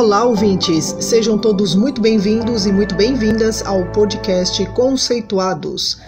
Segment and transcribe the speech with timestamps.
[0.00, 0.96] Olá, ouvintes!
[0.98, 6.00] Sejam todos muito bem-vindos e muito bem-vindas ao podcast Conceituados.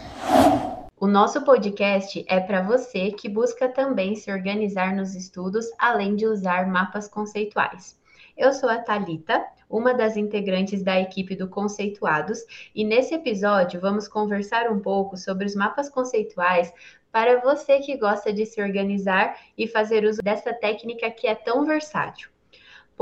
[0.99, 6.27] O nosso podcast é para você que busca também se organizar nos estudos, além de
[6.27, 8.01] usar mapas conceituais.
[8.35, 12.39] Eu sou a Talita, uma das integrantes da equipe do Conceituados,
[12.75, 16.73] e nesse episódio vamos conversar um pouco sobre os mapas conceituais
[17.13, 21.67] para você que gosta de se organizar e fazer uso dessa técnica que é tão
[21.67, 22.32] versátil.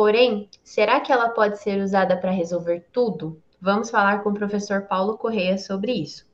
[0.02, 3.38] Porém, será que ela pode ser usada para resolver tudo?
[3.60, 6.26] Vamos falar com o professor Paulo Correia sobre isso.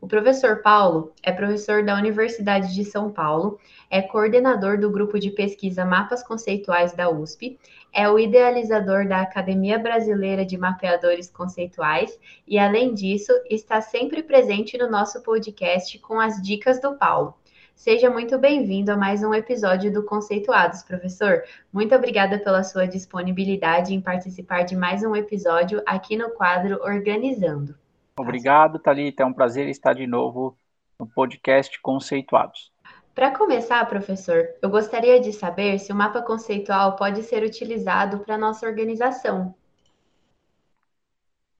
[0.00, 3.58] O professor Paulo é professor da Universidade de São Paulo,
[3.90, 7.60] é coordenador do grupo de pesquisa Mapas Conceituais da USP,
[7.92, 12.18] é o idealizador da Academia Brasileira de Mapeadores Conceituais
[12.48, 17.34] e, além disso, está sempre presente no nosso podcast com as dicas do Paulo.
[17.82, 21.42] Seja muito bem-vindo a mais um episódio do Conceituados, professor.
[21.72, 27.74] Muito obrigada pela sua disponibilidade em participar de mais um episódio aqui no quadro Organizando.
[28.16, 29.24] Obrigado, Thalita.
[29.24, 30.56] É um prazer estar de novo
[30.96, 32.70] no podcast Conceituados.
[33.12, 38.38] Para começar, professor, eu gostaria de saber se o mapa conceitual pode ser utilizado para
[38.38, 39.56] nossa organização.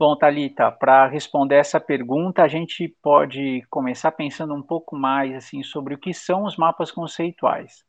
[0.04, 5.62] Bom, Talita, para responder essa pergunta, a gente pode começar pensando um pouco mais assim
[5.62, 7.84] sobre o que são os mapas conceituais.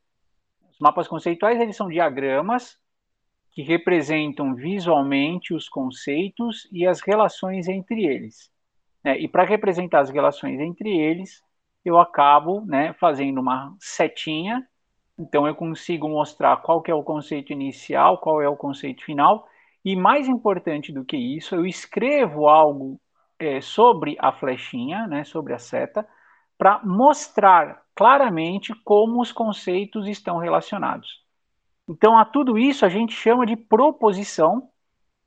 [0.69, 2.77] Os mapas conceituais eles são diagramas
[3.51, 8.51] que representam visualmente os conceitos e as relações entre eles.
[9.03, 9.17] Né?
[9.17, 11.41] E para representar as relações entre eles,
[11.83, 14.63] eu acabo né, fazendo uma setinha,
[15.17, 19.47] então eu consigo mostrar qual que é o conceito inicial, qual é o conceito final,
[19.83, 22.99] e mais importante do que isso, eu escrevo algo
[23.37, 26.07] é, sobre a flechinha, né, sobre a seta,
[26.57, 31.23] para mostrar claramente como os conceitos estão relacionados.
[31.87, 34.69] Então, a tudo isso a gente chama de proposição.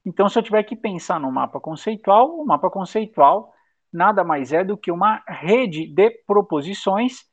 [0.05, 3.53] Então, se eu tiver que pensar no mapa conceitual, o mapa conceitual
[3.93, 7.25] nada mais é do que uma rede de proposições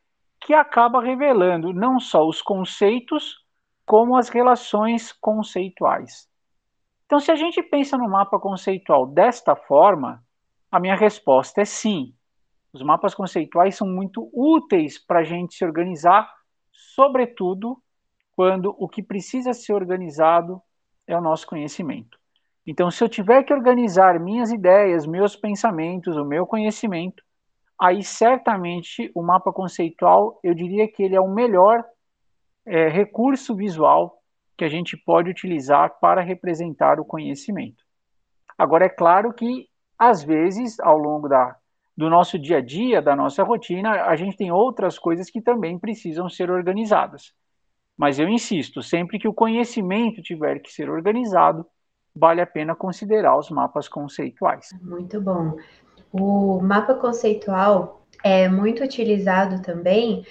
[0.42, 3.38] que acaba revelando não só os conceitos,
[3.86, 6.28] como as relações conceituais.
[7.14, 10.26] Então, se a gente pensa no mapa conceitual desta forma,
[10.72, 12.12] a minha resposta é sim.
[12.74, 16.28] Os mapas conceituais são muito úteis para a gente se organizar,
[16.72, 17.80] sobretudo
[18.36, 20.60] quando o que precisa ser organizado
[21.06, 22.18] é o nosso conhecimento.
[22.66, 27.24] Então, se eu tiver que organizar minhas ideias, meus pensamentos, o meu conhecimento,
[27.80, 31.86] aí certamente o mapa conceitual, eu diria que ele é o melhor
[32.66, 34.23] é, recurso visual
[34.64, 37.84] que a gente pode utilizar para representar o conhecimento.
[38.58, 39.68] Agora, é claro que,
[40.00, 41.58] às vezes, ao longo da,
[41.98, 45.78] do nosso dia a dia, da nossa rotina, a gente tem outras coisas que também
[45.78, 47.34] precisam ser organizadas.
[47.98, 51.66] Mas eu insisto, sempre que o conhecimento tiver que ser organizado,
[52.16, 54.70] vale a pena considerar os mapas conceituais.
[54.82, 55.58] Muito bom.
[56.10, 60.26] O mapa conceitual é muito utilizado também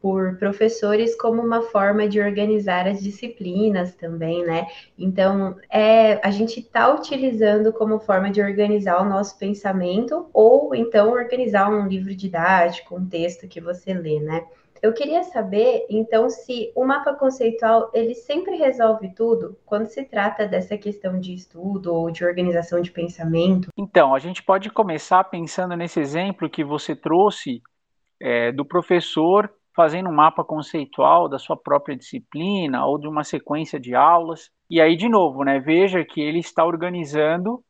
[0.00, 4.66] por professores como uma forma de organizar as disciplinas também, né?
[4.98, 11.10] Então, é, a gente está utilizando como forma de organizar o nosso pensamento ou então
[11.10, 14.44] organizar um livro didático, um texto que você lê, né?
[14.80, 20.46] Eu queria saber, então, se o mapa conceitual ele sempre resolve tudo quando se trata
[20.46, 23.70] dessa questão de estudo ou de organização de pensamento.
[23.76, 27.60] Então, a gente pode começar pensando nesse exemplo que você trouxe
[28.20, 33.78] é, do professor fazendo um mapa conceitual da sua própria disciplina ou de uma sequência
[33.78, 34.50] de aulas.
[34.68, 37.62] E aí, de novo, né, veja que ele está organizando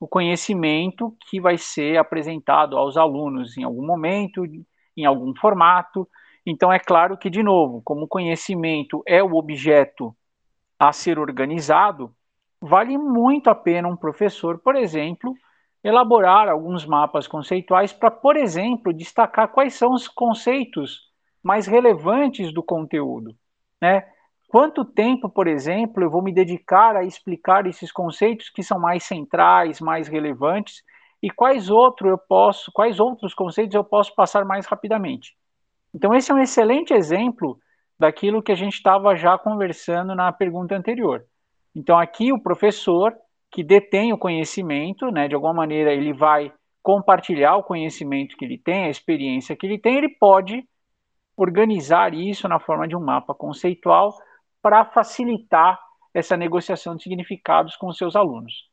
[0.00, 4.44] o conhecimento que vai ser apresentado aos alunos em algum momento,
[4.96, 6.08] em algum formato.
[6.44, 10.12] Então, é claro que, de novo, como o conhecimento é o objeto
[10.76, 12.12] a ser organizado,
[12.60, 15.32] vale muito a pena um professor, por exemplo,
[15.84, 21.11] elaborar alguns mapas conceituais para, por exemplo, destacar quais são os conceitos
[21.42, 23.34] mais relevantes do conteúdo.
[23.80, 24.06] Né?
[24.48, 29.02] Quanto tempo, por exemplo, eu vou me dedicar a explicar esses conceitos que são mais
[29.04, 30.82] centrais, mais relevantes,
[31.22, 35.34] e quais, outro eu posso, quais outros conceitos eu posso passar mais rapidamente.
[35.94, 37.58] Então, esse é um excelente exemplo
[37.98, 41.24] daquilo que a gente estava já conversando na pergunta anterior.
[41.74, 43.14] Então, aqui o professor
[43.50, 46.52] que detém o conhecimento, né, de alguma maneira ele vai
[46.82, 50.66] compartilhar o conhecimento que ele tem, a experiência que ele tem, ele pode
[51.42, 54.16] organizar isso na forma de um mapa conceitual
[54.60, 55.78] para facilitar
[56.14, 58.70] essa negociação de significados com os seus alunos.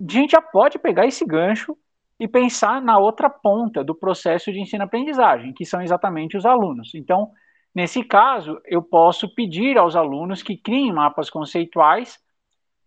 [0.00, 1.76] A gente já pode pegar esse gancho
[2.20, 6.94] e pensar na outra ponta do processo de ensino-aprendizagem, que são exatamente os alunos.
[6.94, 7.30] Então,
[7.74, 12.18] nesse caso, eu posso pedir aos alunos que criem mapas conceituais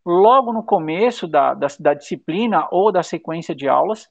[0.05, 4.07] logo no começo da, da, da disciplina ou da sequência de aulas,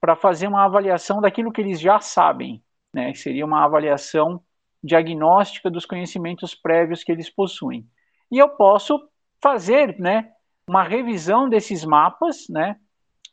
[0.00, 2.60] para fazer uma avaliação daquilo que eles já sabem,
[2.92, 3.14] né?
[3.14, 4.40] Seria uma avaliação
[4.82, 7.86] diagnóstica dos conhecimentos prévios que eles possuem.
[8.30, 9.00] E eu posso
[9.40, 10.30] fazer, né,
[10.66, 12.76] uma revisão desses mapas, né?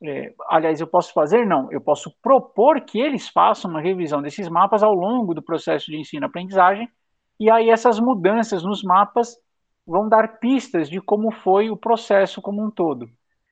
[0.02, 1.46] É, aliás, eu posso fazer?
[1.46, 5.88] Não, eu posso propor que eles façam uma revisão desses mapas ao longo do processo
[5.88, 6.88] de ensino-aprendizagem,
[7.40, 9.36] e aí essas mudanças nos mapas
[9.86, 13.10] vão dar pistas de como foi o processo como um todo.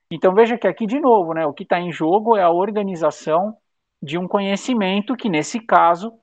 [0.10, 3.58] Então veja que aqui, de novo, né, o que está em jogo é a organização
[4.02, 6.14] de um conhecimento que, nesse caso,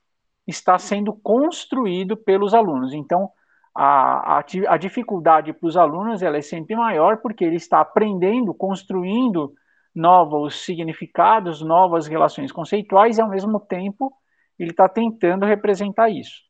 [0.47, 2.93] está sendo construído pelos alunos.
[2.93, 3.31] Então,
[3.75, 8.55] a, a, a dificuldade para os alunos ela é sempre maior porque ele está aprendendo,
[8.55, 9.53] construindo
[9.95, 14.13] novos significados, novas relações conceituais e, ao mesmo tempo,
[14.59, 16.43] ele está tentando representar isso.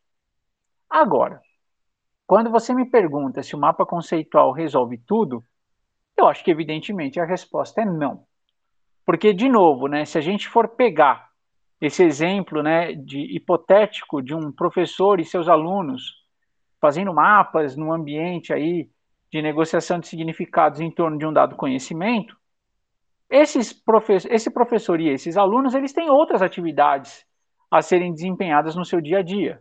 [0.89, 1.41] Agora,
[2.27, 5.45] quando você me pergunta se o mapa conceitual resolve tudo,
[6.17, 8.27] eu acho que, evidentemente, a resposta é não.
[9.07, 11.29] Porque, de novo, né, se a gente for pegar
[11.81, 16.03] esse exemplo né, de hipotético de um professor e seus alunos
[16.81, 18.89] fazendo mapas no ambiente aí
[19.33, 22.37] de negociação de significados em torno de um dado conhecimento,
[23.31, 27.25] esses profe esse professor e esses alunos, eles têm outras atividades
[27.71, 29.59] a serem desempenhadas no seu dia a dia.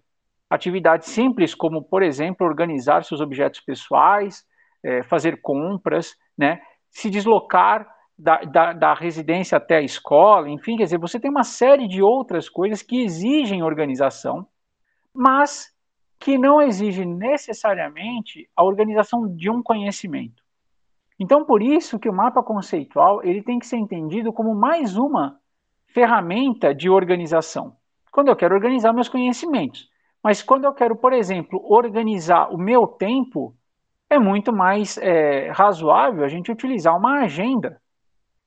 [0.49, 4.43] Atividades simples, como, por exemplo, organizar seus objetos pessoais,
[4.85, 6.59] é, fazer compras, né,
[6.91, 7.87] se deslocar
[8.17, 12.01] da, da, da, residência até a escola, enfim, quer dizer, você tem uma série de
[12.01, 14.47] outras coisas que exigem organização,
[15.13, 15.73] mas
[16.19, 20.41] que não exigem necessariamente a organização de um conhecimento.
[21.19, 25.39] Então, por isso que o mapa conceitual ele tem que ser entendido como mais uma
[25.87, 27.75] ferramenta de organização.
[28.11, 29.89] Quando eu quero organizar meus conhecimentos,
[30.23, 33.55] mas quando eu quero, por exemplo, organizar o meu tempo,
[34.09, 37.81] é muito mais é, razoável a gente utilizar uma agenda.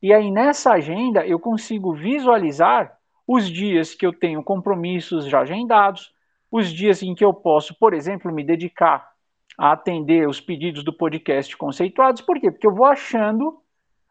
[0.06, 6.14] E aí, nessa agenda, eu consigo visualizar os dias que eu tenho compromissos já agendados,
[6.48, 9.10] os dias em que eu posso, por exemplo, me dedicar
[9.58, 12.22] a atender os pedidos do podcast conceituados.
[12.22, 12.52] Por quê?
[12.52, 13.60] Porque eu vou achando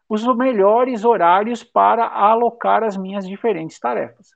[0.06, 4.32] os melhores horários para alocar as minhas diferentes tarefas.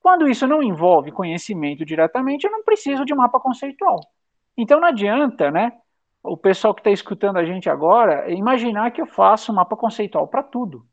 [0.00, 4.00] Quando isso não envolve conhecimento diretamente, eu não preciso de mapa conceitual.
[4.56, 5.72] Então não adianta, né?
[6.28, 10.42] O pessoal que está escutando a gente agora imaginar que eu faço mapa conceitual para
[10.42, 10.84] tudo.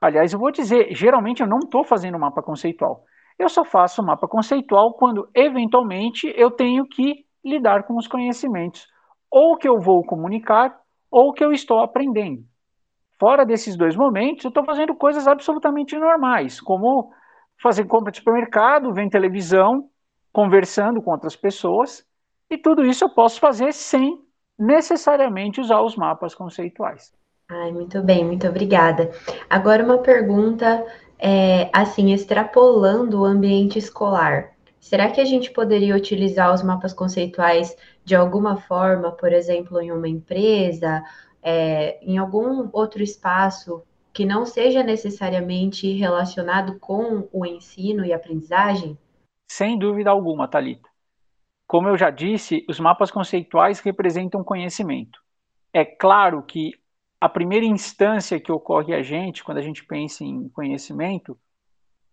[0.00, 3.02] Aliás, eu vou dizer, geralmente eu não estou fazendo mapa conceitual.
[3.36, 8.86] Eu só faço mapa conceitual quando, eventualmente, eu tenho que lidar com os conhecimentos,
[9.28, 10.78] ou que eu vou comunicar,
[11.10, 12.44] ou que eu estou aprendendo.
[13.18, 17.12] Fora desses dois momentos, eu estou fazendo coisas absolutamente normais, como
[17.60, 19.88] fazer compra de supermercado, ver televisão,
[20.32, 22.06] conversando com outras pessoas,
[22.48, 24.27] e tudo isso eu posso fazer sem
[24.58, 27.12] necessariamente usar os mapas conceituais.
[27.50, 29.10] Ai, muito bem, muito obrigada.
[29.48, 30.84] Agora uma pergunta,
[31.18, 34.52] é, assim, extrapolando o ambiente escolar.
[34.80, 39.92] Será que a gente poderia utilizar os mapas conceituais de alguma forma, por exemplo, em
[39.92, 41.02] uma empresa,
[41.42, 43.82] é, em algum outro espaço
[44.12, 48.98] que não seja necessariamente relacionado com o ensino e aprendizagem?
[49.50, 50.88] Sem dúvida alguma, Talita.
[51.68, 55.20] Como eu já disse, os mapas conceituais representam conhecimento.
[55.70, 56.72] É claro que
[57.20, 61.38] a primeira instância que ocorre a gente, quando a gente pensa em conhecimento,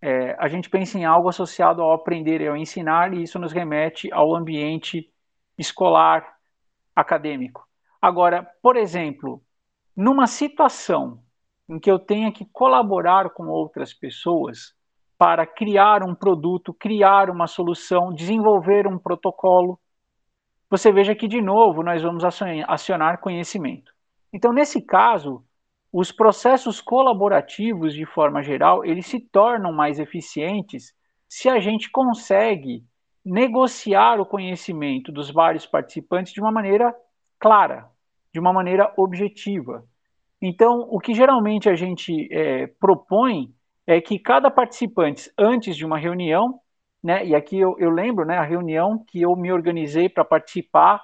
[0.02, 3.54] é, a gente pensa em algo associado ao aprender e ao ensinar, e isso nos
[3.54, 5.10] remete ao ambiente
[5.58, 6.36] escolar,
[6.94, 7.66] acadêmico.
[8.02, 9.42] Agora, por exemplo,
[9.96, 11.24] numa situação
[11.70, 14.76] em que eu tenha que colaborar com outras pessoas
[15.18, 19.80] para criar um produto, criar uma solução, desenvolver um protocolo,
[20.70, 22.24] você veja que, de novo, nós vamos
[22.68, 23.94] acionar conhecimento.
[24.34, 25.44] Então, nesse caso,
[25.92, 30.94] os processos colaborativos, de forma geral, eles se tornam mais eficientes
[31.30, 32.84] se a gente consegue
[33.24, 36.94] negociar o conhecimento dos vários participantes de uma maneira
[37.40, 37.90] clara,
[38.34, 39.84] de uma maneira objetiva.
[40.42, 43.54] Então, o que geralmente a gente é, propõe
[43.88, 46.60] é que cada participante, antes de uma reunião,
[47.04, 51.02] né, e aqui eu, eu lembro né, a reunião que eu me organizei para participar,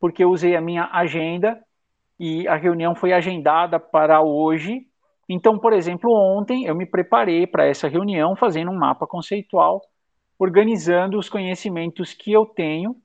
[0.00, 1.62] porque eu usei a minha agenda,
[2.18, 4.86] e a reunião foi agendada para hoje.
[5.28, 9.80] Então, por exemplo, ontem eu me preparei para essa reunião fazendo um mapa conceitual,
[10.38, 12.96] organizando os conhecimentos que eu tenho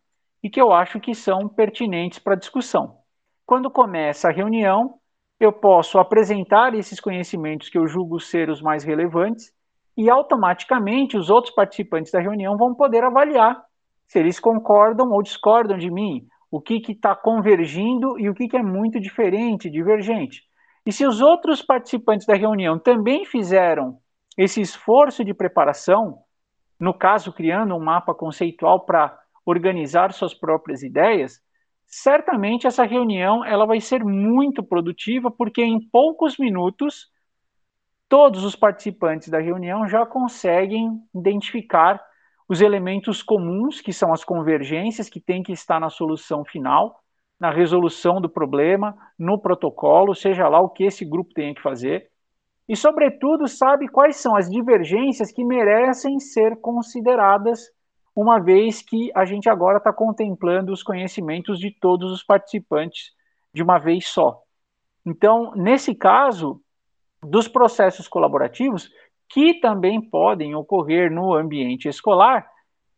[0.43, 3.00] e que eu acho que são pertinentes para a discussão.
[3.46, 4.97] Quando começa a reunião,
[5.39, 9.51] eu posso apresentar esses conhecimentos que eu julgo ser os mais relevantes
[9.96, 13.63] e automaticamente os outros participantes da reunião vão poder avaliar
[14.08, 18.58] se eles concordam ou discordam de mim, o que está convergindo e o que, que
[18.58, 20.44] é muito diferente, divergente.
[20.86, 23.98] E se os outros participantes da reunião também fizeram
[24.38, 26.20] esse esforço de preparação,
[26.79, 31.41] no caso, criando um mapa conceitual para organizar suas próprias ideias,
[31.88, 37.10] certamente essa reunião ela vai ser muito produtiva, porque em poucos minutos
[38.10, 42.01] todos os participantes da reunião já conseguem identificar
[42.48, 47.01] os elementos comuns, que são as convergências que têm que estar na solução final,
[47.39, 52.10] na resolução do problema, no protocolo, seja lá o que esse grupo tenha que fazer.
[52.67, 57.70] E, sobretudo, sabe quais são as divergências que merecem ser consideradas,
[58.19, 63.12] uma vez que a gente agora está contemplando os conhecimentos de todos os participantes
[63.53, 64.41] de uma vez só.
[65.05, 66.59] Então, nesse caso,
[67.21, 68.89] dos processos colaborativos,
[69.29, 72.50] que também podem ocorrer no ambiente escolar,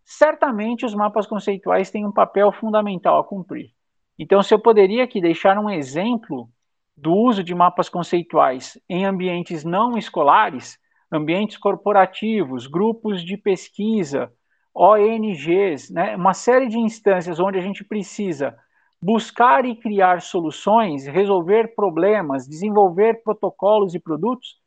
[0.06, 3.74] certamente os mapas conceituais têm um papel fundamental a cumprir.
[4.18, 6.50] Então, se eu poderia aqui deixar um exemplo
[6.96, 10.80] do uso de mapas conceituais em ambientes não escolares,
[11.12, 14.32] ambientes corporativos, grupos de pesquisa,
[14.76, 18.58] ONGs, né, uma série de instâncias onde a gente precisa
[19.02, 24.60] buscar e criar soluções, resolver problemas, desenvolver protocolos e produtos,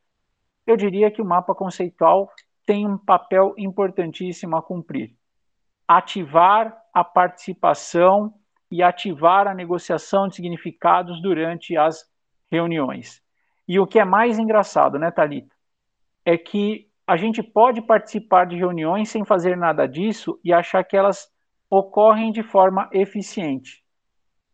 [0.67, 2.31] eu diria que o mapa conceitual
[2.65, 5.15] tem um papel importantíssimo a cumprir.
[5.87, 8.33] Ativar a participação
[8.71, 12.05] e ativar a negociação de significados durante as
[12.51, 13.21] reuniões.
[13.69, 15.55] E o que é mais engraçado, né, Thalita,
[16.25, 20.97] é que a gente pode participar de reuniões sem fazer nada disso e achar que
[20.97, 21.29] elas
[21.69, 23.85] ocorrem de forma eficiente.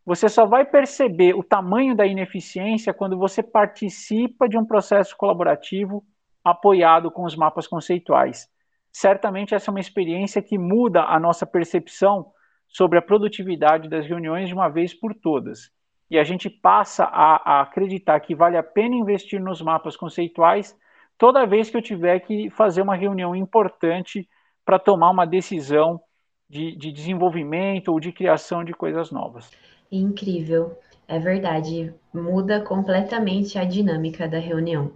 [0.05, 6.03] Você só vai perceber o tamanho da ineficiência quando você participa de um processo colaborativo
[6.43, 8.49] apoiado com os mapas conceituais.
[8.91, 12.29] Certamente essa é uma experiência que muda a nossa percepção
[12.67, 15.71] sobre a produtividade das reuniões de uma vez por todas.
[16.11, 20.77] E a gente passa a, a acreditar que vale a pena investir nos mapas conceituais
[21.19, 24.27] toda vez que eu tiver que fazer uma reunião importante
[24.65, 26.01] para tomar uma decisão
[26.49, 29.51] de, de desenvolvimento ou de criação de coisas novas.
[29.91, 31.93] Incrível, é verdade.
[32.13, 34.91] Muda completamente a dinâmica da reunião.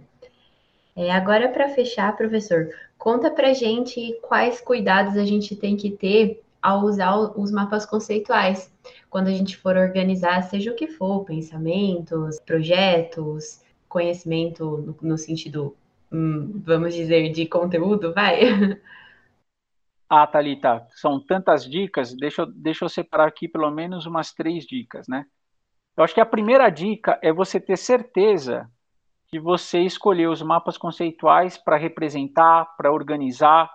[0.96, 6.42] É, agora, para fechar, professor, conta para gente quais cuidados a gente tem que ter
[6.62, 8.72] ao usar os mapas conceituais,
[9.10, 15.76] quando a gente for organizar, seja o que for, pensamentos, projetos, conhecimento no, no sentido,
[16.64, 18.40] vamos dizer, de conteúdo, vai?
[20.06, 24.64] Ah, Thalita, são tantas dicas, deixa eu, deixa eu separar aqui pelo menos umas três
[24.64, 25.24] dicas, né?
[25.96, 28.70] Eu acho que a primeira dica é você ter certeza
[29.28, 33.68] que você escolheu os mapas conceituais para representar, para organizar,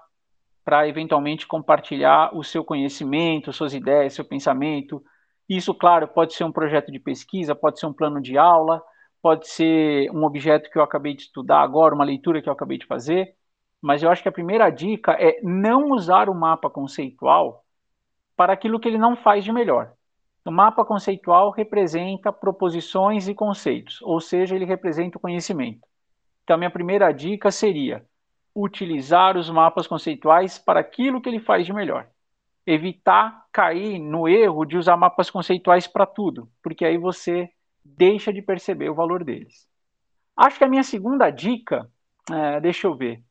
[0.64, 5.04] para eventualmente compartilhar o seu conhecimento, suas ideias, seu pensamento.
[5.50, 8.82] Isso, claro, pode ser um projeto de pesquisa, pode ser um plano de aula,
[9.22, 12.78] pode ser um objeto que eu acabei de estudar agora, uma leitura que eu acabei
[12.78, 13.36] de fazer
[13.82, 17.64] mas eu acho que a primeira dica é não usar o mapa conceitual
[18.36, 19.94] para aquilo que ele não faz de melhor.
[20.46, 25.88] O mapa conceitual representa proposições e conceitos, ou seja, ele representa o conhecimento.
[26.44, 28.06] Então, minha primeira dica seria
[28.56, 32.08] utilizar os mapas conceituais para aquilo que ele faz de melhor.
[32.66, 37.50] Evitar cair no erro de usar mapas conceituais para tudo, porque aí você
[37.84, 39.68] deixa de perceber o valor deles.
[40.36, 41.90] Acho que a minha segunda dica,
[42.32, 43.24] é, deixa eu ver,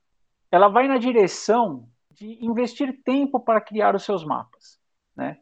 [0.50, 4.78] ela vai na direção de investir tempo para criar os seus mapas,
[5.16, 5.38] né?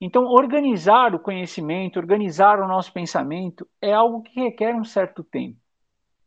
[0.00, 5.58] Então, organizar o conhecimento, organizar o nosso pensamento é algo que requer um certo tempo.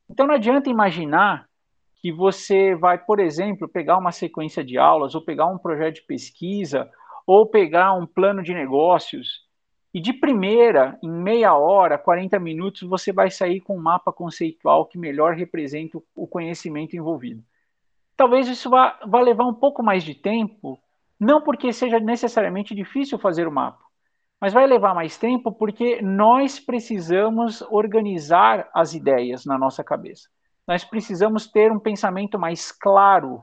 [0.09, 1.47] Então, não adianta imaginar
[2.01, 6.01] que você vai, por exemplo, pegar uma sequência de aulas, ou pegar um projeto de
[6.03, 6.89] pesquisa,
[7.27, 9.47] ou pegar um plano de negócios,
[9.99, 14.85] e de primeira, em meia hora, 40 minutos, você vai sair com um mapa conceitual
[14.85, 17.43] que melhor representa o conhecimento envolvido.
[18.15, 20.79] Talvez isso vá, vá levar um pouco mais de tempo,
[21.19, 23.83] não porque seja necessariamente difícil fazer o mapa,
[24.39, 30.29] mas vai levar mais tempo porque nós precisamos organizar as ideias na nossa cabeça.
[30.65, 33.41] Nós precisamos ter um pensamento mais claro,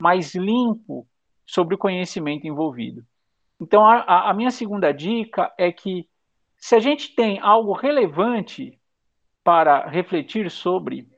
[0.00, 1.04] mais limpo
[1.44, 3.04] sobre o conhecimento envolvido.
[3.60, 6.08] Então, a, a minha segunda dica é que,
[6.58, 8.78] se a gente tem algo relevante
[9.42, 11.08] para refletir sobre,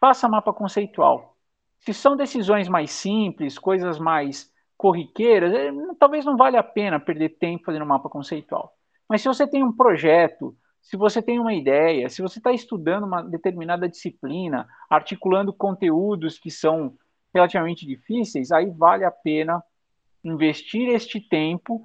[0.00, 1.36] faça mapa conceitual.
[1.80, 7.30] Se são decisões mais simples, coisas mais corriqueiras, é, talvez não valha a pena perder
[7.38, 8.74] tempo fazendo mapa conceitual.
[9.08, 13.04] Mas se você tem um projeto, se você tem uma ideia, se você está estudando
[13.04, 16.94] uma determinada disciplina, articulando conteúdos que são
[17.32, 19.62] relativamente difíceis, aí vale a pena
[20.26, 21.80] investir este tempo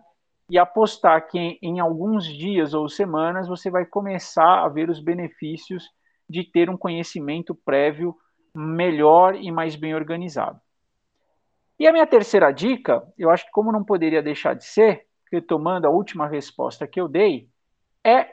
[0.50, 5.00] e apostar que em, em alguns dias ou semanas você vai começar a ver os
[5.00, 5.89] benefícios
[6.27, 8.15] de ter um conhecimento prévio
[8.53, 10.60] melhor e mais bem organizado.
[11.79, 15.88] E a minha terceira dica, eu acho que como não poderia deixar de ser, retomando
[15.88, 17.48] a última resposta que eu dei,
[18.03, 18.27] é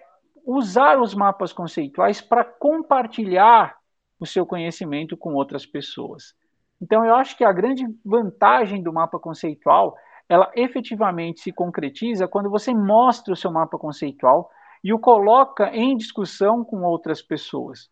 [0.45, 3.77] usar os mapas conceituais para compartilhar
[4.19, 6.35] o seu conhecimento com outras pessoas.
[6.81, 9.97] Então, eu acho que a grande vantagem do mapa conceitual,
[10.29, 14.49] ela efetivamente se concretiza quando você mostra o seu mapa conceitual
[14.83, 17.91] e o coloca em discussão com outras pessoas.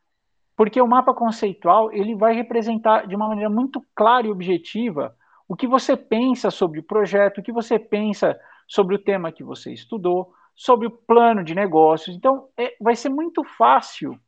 [0.57, 5.15] Porque o mapa conceitual, ele vai representar de uma maneira muito clara e objetiva
[5.49, 9.45] o que você pensa sobre o projeto, o que você pensa sobre o tema que
[9.45, 12.17] você estudou, sobre o plano de negócios.
[12.17, 14.19] Então, é, vai ser muito fácil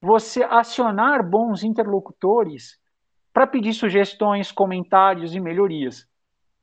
[0.00, 2.78] você acionar bons interlocutores
[3.36, 6.08] para pedir sugestões, comentários e melhorias.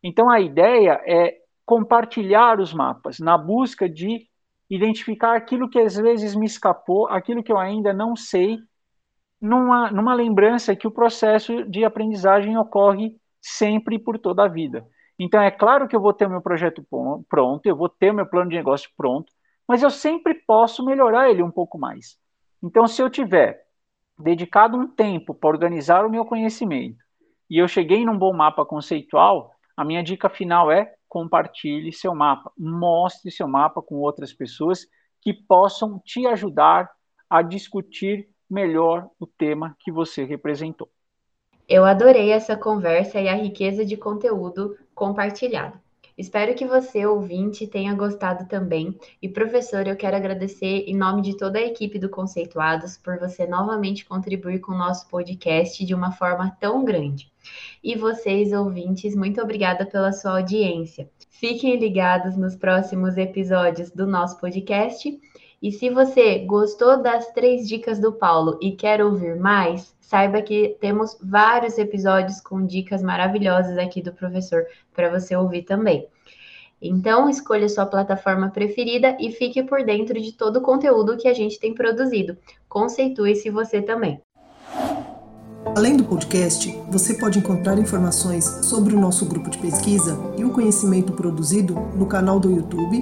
[0.01, 4.27] Então, a ideia é compartilhar os mapas na busca de
[4.67, 8.57] identificar aquilo que às vezes me escapou, aquilo que eu ainda não sei,
[9.39, 14.83] numa, numa lembrança que o processo de aprendizagem ocorre sempre e por toda a vida.
[15.19, 16.83] Então, é claro que eu vou ter meu projeto
[17.29, 19.31] pronto, eu vou ter meu plano de negócio pronto,
[19.67, 22.17] mas eu sempre posso melhorar ele um pouco mais.
[22.63, 23.62] Então, se eu tiver
[24.17, 27.03] dedicado um tempo para organizar o meu conhecimento
[27.53, 32.51] e eu cheguei num bom mapa conceitual, a minha dica final é compartilhe seu mapa,
[32.58, 34.88] mostre seu mapa com outras pessoas
[35.22, 36.89] que possam te ajudar
[37.29, 40.89] a discutir melhor o tema que você representou.
[41.70, 45.79] Eu adorei essa conversa e a riqueza de conteúdo compartilhado.
[46.17, 48.98] Espero que você, ouvinte, tenha gostado também.
[49.22, 53.48] E, professor, eu quero agradecer em nome de toda a equipe do Conceituados por você
[53.48, 57.32] novamente contribuir com o nosso podcast de uma forma tão grande.
[57.84, 61.10] E vocês, ouvintes, muito obrigada pela sua audiência.
[61.29, 65.20] Fiquem ligados nos próximos episódios do nosso podcast.
[65.63, 70.76] E se você gostou das três dicas do Paulo e quer ouvir mais, saiba que
[70.82, 76.06] temos vários episódios com dicas maravilhosas aqui do professor para você ouvir também.
[76.82, 81.34] Então, escolha sua plataforma preferida e fique por dentro de todo o conteúdo que a
[81.34, 82.38] gente tem produzido.
[82.67, 84.19] Conceitue-se você também.
[85.78, 90.52] Além do podcast, você pode encontrar informações sobre o nosso grupo de pesquisa e o
[90.52, 92.99] conhecimento produzido no canal do YouTube,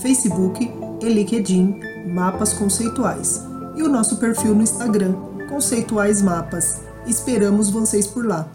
[0.00, 0.70] Facebook
[1.02, 3.42] e LinkedIn Mapas Conceituais
[3.74, 5.14] e o nosso perfil no Instagram
[5.48, 6.82] Conceituais Mapas.
[7.06, 8.48] Esperamos vocês por lá.